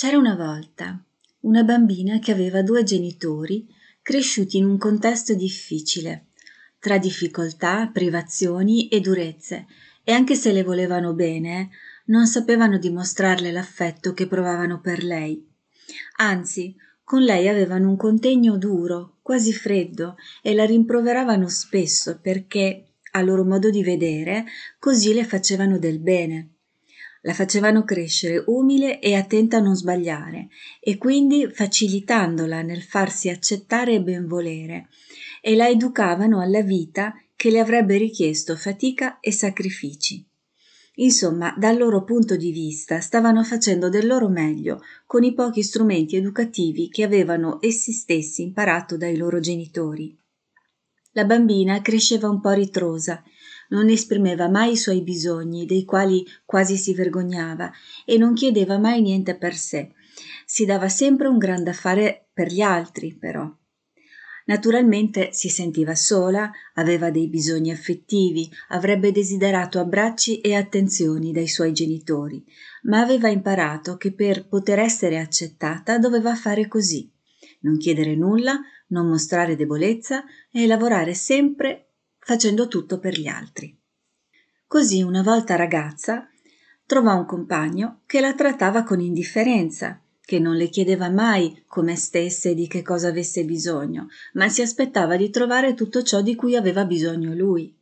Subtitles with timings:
[0.00, 1.04] C'era una volta
[1.40, 3.66] una bambina che aveva due genitori
[4.00, 6.26] cresciuti in un contesto difficile,
[6.78, 9.66] tra difficoltà, privazioni e durezze,
[10.04, 11.70] e anche se le volevano bene,
[12.04, 15.44] non sapevano dimostrarle l'affetto che provavano per lei.
[16.18, 23.20] Anzi, con lei avevano un contegno duro, quasi freddo, e la rimproveravano spesso perché, a
[23.20, 24.44] loro modo di vedere,
[24.78, 26.57] così le facevano del bene
[27.22, 30.48] la facevano crescere umile e attenta a non sbagliare
[30.80, 34.88] e quindi facilitandola nel farsi accettare e benvolere
[35.40, 40.26] e la educavano alla vita che le avrebbe richiesto fatica e sacrifici.
[41.00, 46.16] Insomma, dal loro punto di vista stavano facendo del loro meglio con i pochi strumenti
[46.16, 50.16] educativi che avevano essi stessi imparato dai loro genitori.
[51.12, 53.22] La bambina cresceva un po' ritrosa
[53.68, 57.70] non esprimeva mai i suoi bisogni, dei quali quasi si vergognava,
[58.04, 59.92] e non chiedeva mai niente per sé.
[60.44, 63.50] Si dava sempre un gran da fare per gli altri, però.
[64.46, 71.72] Naturalmente si sentiva sola, aveva dei bisogni affettivi, avrebbe desiderato abbracci e attenzioni dai suoi
[71.72, 72.42] genitori,
[72.84, 77.12] ma aveva imparato che per poter essere accettata doveva fare così
[77.60, 81.87] non chiedere nulla, non mostrare debolezza e lavorare sempre
[82.28, 83.74] facendo tutto per gli altri.
[84.66, 86.28] Così una volta ragazza
[86.84, 92.50] trovò un compagno che la trattava con indifferenza, che non le chiedeva mai come stesse
[92.50, 96.54] e di che cosa avesse bisogno, ma si aspettava di trovare tutto ciò di cui
[96.54, 97.74] aveva bisogno lui.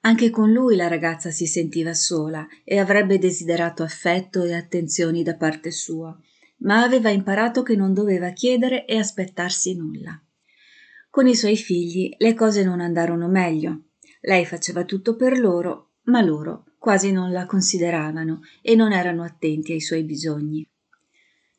[0.00, 5.34] Anche con lui la ragazza si sentiva sola e avrebbe desiderato affetto e attenzioni da
[5.34, 6.18] parte sua,
[6.60, 10.18] ma aveva imparato che non doveva chiedere e aspettarsi nulla.
[11.14, 13.90] Con i suoi figli le cose non andarono meglio.
[14.22, 19.70] Lei faceva tutto per loro, ma loro quasi non la consideravano e non erano attenti
[19.70, 20.68] ai suoi bisogni.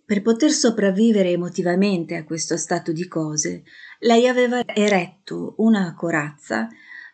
[0.04, 3.64] Per poter sopravvivere emotivamente a questo stato di cose,
[4.00, 6.68] lei aveva eretto una corazza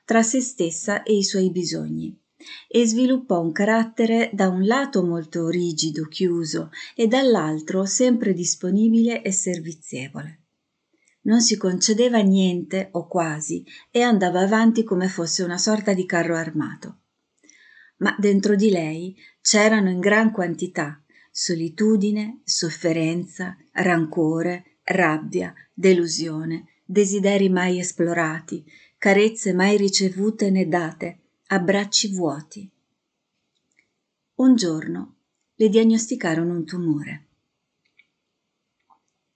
[0.03, 2.19] tra se stessa e i suoi bisogni
[2.67, 9.31] e sviluppò un carattere da un lato molto rigido, chiuso e dall'altro sempre disponibile e
[9.31, 10.40] servizievole
[11.23, 16.35] non si concedeva niente o quasi e andava avanti come fosse una sorta di carro
[16.35, 16.99] armato.
[17.97, 21.01] Ma dentro di lei c'erano in gran quantità
[21.31, 28.65] solitudine, sofferenza, rancore, rabbia, delusione, desideri mai esplorati,
[28.97, 32.69] carezze mai ricevute né date, abbracci vuoti.
[34.35, 35.15] Un giorno
[35.55, 37.27] le diagnosticarono un tumore.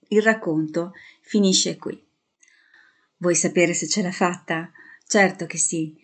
[0.08, 2.00] Il racconto finisce qui.
[3.18, 4.70] Vuoi sapere se ce l'ha fatta?
[5.06, 5.96] Certo che sì,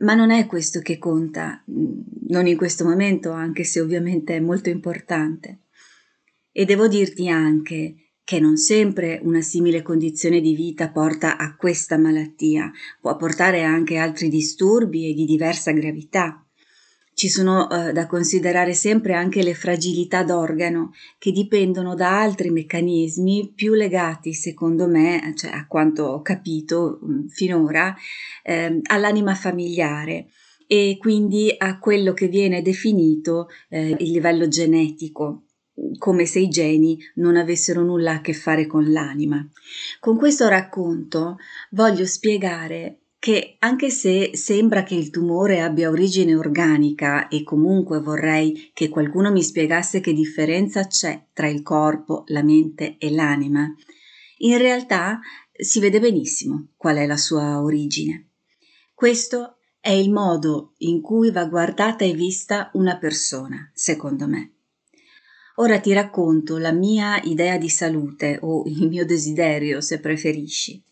[0.00, 4.40] ma non è questo che conta, mm, non in questo momento, anche se ovviamente è
[4.40, 5.60] molto importante.
[6.52, 11.96] E devo dirti anche che non sempre una simile condizione di vita porta a questa
[11.96, 12.70] malattia,
[13.00, 16.46] può portare anche altri disturbi e di diversa gravità.
[17.18, 23.54] Ci sono eh, da considerare sempre anche le fragilità d'organo che dipendono da altri meccanismi
[23.56, 27.92] più legati, secondo me, cioè a quanto ho capito mh, mm, finora,
[28.44, 30.28] eh, all'anima familiare
[30.68, 35.42] e quindi a quello che viene definito eh, il livello genetico
[35.98, 39.44] come se i geni non avessero nulla a che fare con l'anima.
[39.98, 41.38] Con questo racconto
[41.70, 48.70] voglio spiegare che anche se sembra che il tumore abbia origine organica e comunque vorrei
[48.72, 53.68] che qualcuno mi spiegasse che differenza c'è tra il corpo, la mente e l'anima,
[54.38, 55.18] in realtà
[55.52, 58.28] si vede benissimo qual è la sua origine.
[58.94, 64.52] Questo è il modo in cui va guardata e vista una persona, secondo me.
[65.56, 70.84] Ora ti racconto la mia idea di salute o il mio desiderio, se preferisci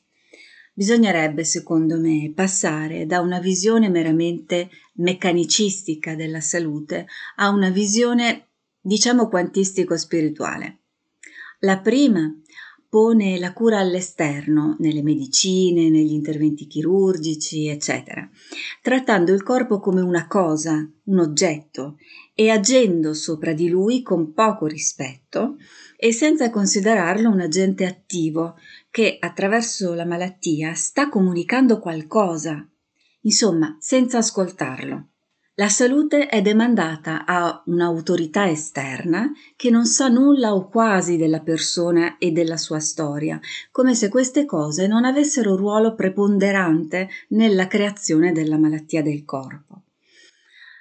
[0.76, 7.06] bisognerebbe, secondo me, passare da una visione meramente meccanicistica della salute
[7.36, 8.48] a una visione,
[8.78, 10.80] diciamo, quantistico-spirituale.
[11.60, 12.30] La prima
[12.90, 18.28] pone la cura all'esterno, nelle medicine, negli interventi chirurgici, eccetera,
[18.82, 21.96] trattando il corpo come una cosa, un oggetto,
[22.34, 25.56] e agendo sopra di lui con poco rispetto
[25.96, 28.56] e senza considerarlo un agente attivo
[28.96, 32.66] che attraverso la malattia sta comunicando qualcosa,
[33.20, 35.08] insomma, senza ascoltarlo.
[35.56, 42.16] La salute è demandata a un'autorità esterna che non sa nulla o quasi della persona
[42.16, 43.38] e della sua storia,
[43.70, 49.82] come se queste cose non avessero ruolo preponderante nella creazione della malattia del corpo.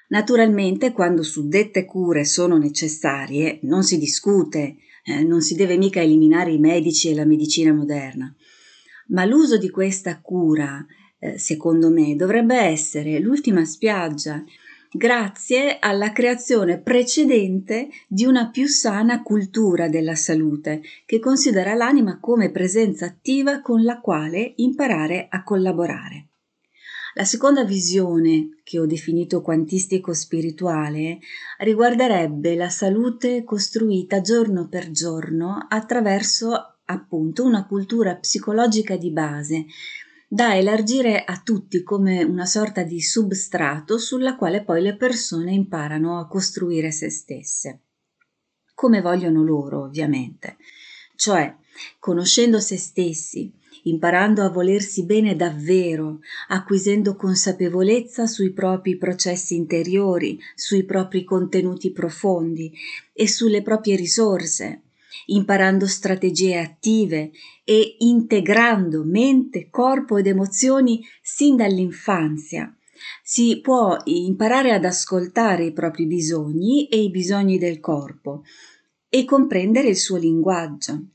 [0.07, 6.51] Naturalmente, quando suddette cure sono necessarie, non si discute, eh, non si deve mica eliminare
[6.51, 8.33] i medici e la medicina moderna.
[9.09, 10.83] Ma l'uso di questa cura,
[11.19, 14.43] eh, secondo me, dovrebbe essere l'ultima spiaggia,
[14.91, 22.49] grazie alla creazione precedente di una più sana cultura della salute, che considera l'anima come
[22.49, 26.29] presenza attiva con la quale imparare a collaborare.
[27.17, 31.19] La seconda visione, che ho definito quantistico-spirituale,
[31.59, 39.65] riguarderebbe la salute costruita giorno per giorno attraverso appunto una cultura psicologica di base,
[40.27, 46.19] da elargire a tutti come una sorta di substrato sulla quale poi le persone imparano
[46.19, 47.79] a costruire se stesse.
[48.73, 50.57] Come vogliono loro, ovviamente.
[51.15, 51.55] Cioè,
[51.97, 53.53] conoscendo se stessi,
[53.83, 56.19] imparando a volersi bene davvero,
[56.49, 62.71] acquisendo consapevolezza sui propri processi interiori, sui propri contenuti profondi
[63.13, 64.81] e sulle proprie risorse,
[65.27, 67.31] imparando strategie attive
[67.63, 72.75] e integrando mente, corpo ed emozioni sin dall'infanzia.
[73.23, 78.43] Si può imparare ad ascoltare i propri bisogni e i bisogni del corpo
[79.09, 81.14] e comprendere il suo linguaggio.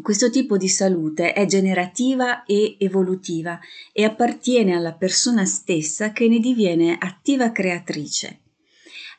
[0.00, 3.58] Questo tipo di salute è generativa e evolutiva
[3.92, 8.42] e appartiene alla persona stessa che ne diviene attiva creatrice.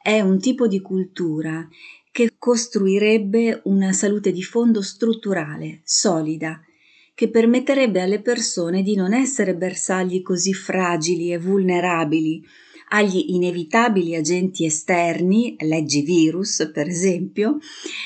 [0.02, 1.68] È un tipo di cultura
[2.12, 6.62] che costruirebbe una salute di fondo strutturale, solida,
[7.14, 12.42] che permetterebbe alle persone di non essere bersagli così fragili e vulnerabili
[12.92, 17.58] agli inevitabili agenti esterni, leggi virus per esempio,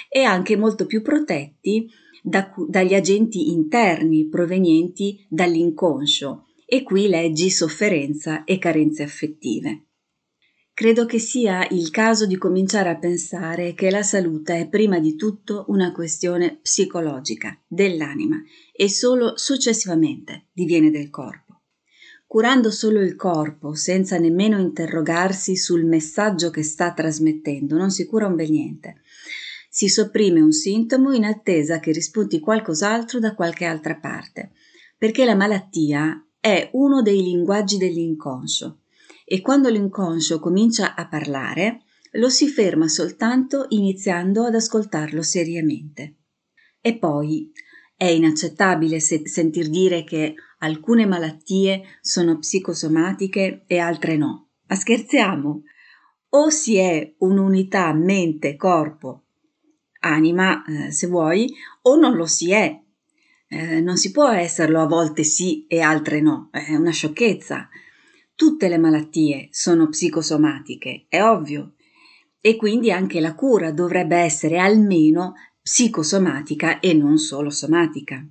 [0.09, 1.87] e anche molto più protetti
[2.23, 9.87] da, dagli agenti interni provenienti dall'inconscio e qui leggi sofferenza e carenze affettive.
[10.73, 15.15] Credo che sia il caso di cominciare a pensare che la salute è prima di
[15.15, 18.41] tutto una questione psicologica, dell'anima,
[18.71, 21.61] e solo successivamente diviene del corpo.
[22.25, 28.25] Curando solo il corpo, senza nemmeno interrogarsi sul messaggio che sta trasmettendo, non si cura
[28.25, 29.01] un bel niente
[29.75, 34.51] si sopprime un sintomo in attesa che rispunti qualcos'altro da qualche altra parte,
[34.95, 38.81] perché la malattia è uno dei linguaggi dell'inconscio
[39.25, 46.17] e quando l'inconscio comincia a parlare lo si ferma soltanto iniziando ad ascoltarlo seriamente.
[46.79, 47.51] E poi
[47.97, 54.49] è inaccettabile se- sentir dire che alcune malattie sono psicosomatiche e altre no.
[54.67, 55.63] Ma scherziamo?
[56.29, 59.22] O si è un'unità mente-corpo
[60.03, 61.53] anima, eh, se vuoi,
[61.83, 62.79] o non lo si è.
[63.47, 67.69] Eh, non si può esserlo a volte sì e altre no, è una sciocchezza.
[68.35, 71.73] Tutte le malattie sono psicosomatiche, è ovvio,
[72.41, 78.25] e quindi anche la cura dovrebbe essere almeno psicosomatica e non solo somatica.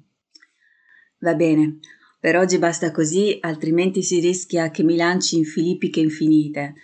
[1.20, 1.78] Va bene,
[2.20, 6.74] per oggi basta così, altrimenti si rischia che mi lanci in filippiche infinite,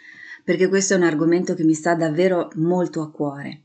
[0.42, 3.62] perché questo è un argomento che mi sta davvero molto a cuore.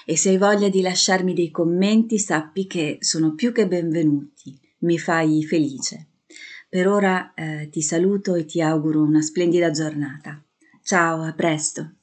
[0.06, 4.98] e se hai voglia di lasciarmi dei commenti sappi che sono più che benvenuti, mi
[4.98, 6.08] fai felice.
[6.70, 10.44] Per ora eh, ti saluto e ti auguro una splendida giornata.
[10.82, 11.97] Ciao, a presto.